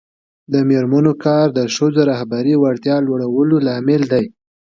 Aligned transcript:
د 0.53 0.55
میرمنو 0.69 1.13
کار 1.25 1.45
د 1.57 1.59
ښځو 1.75 2.01
رهبري 2.11 2.53
وړتیا 2.57 2.97
لوړولو 3.07 3.55
لامل 3.67 4.01
دی. 4.13 4.25